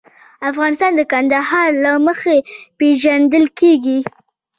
[0.49, 2.37] افغانستان د کندهار له مخې
[2.79, 3.99] پېژندل کېږي.